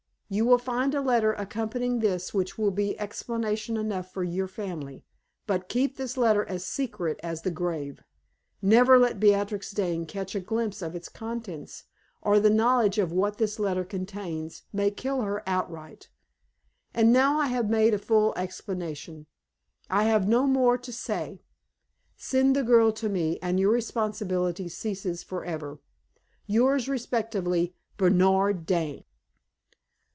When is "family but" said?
4.47-5.67